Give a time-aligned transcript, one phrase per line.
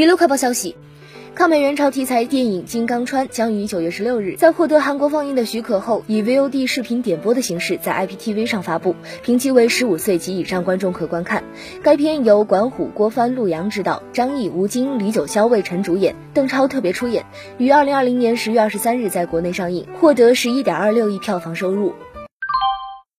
[0.00, 0.76] 娱乐快报消息
[1.34, 11.44] 抗美援朝题材电影金刚川将于九月十六日在获得韩国放映的许可后以 vod 视频点播的形式在 iptv 上发布评级为十五岁及以上观众可观看。
[11.82, 17.26] 该片由管虎郭帆陆阳执导张译吴京李九霄魏晨主演邓超特别出演
[17.58, 21.92] 于二零二零年十月二十三日在国内上映获得十一点二六亿票房收入。